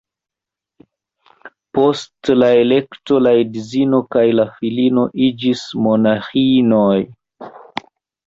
Post 1.77 2.31
la 2.43 2.47
elekto 2.61 3.19
la 3.25 3.33
edzino 3.41 3.99
kaj 4.15 4.23
la 4.39 4.45
filino 4.55 5.03
iĝis 5.27 5.63
monaĥinoj. 5.89 6.97